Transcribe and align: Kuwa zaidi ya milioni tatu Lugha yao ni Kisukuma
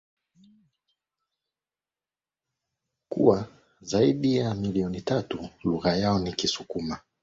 Kuwa 3.09 3.47
zaidi 3.81 4.35
ya 4.37 4.55
milioni 4.55 5.01
tatu 5.01 5.49
Lugha 5.63 5.97
yao 5.97 6.19
ni 6.19 6.33
Kisukuma 6.33 6.99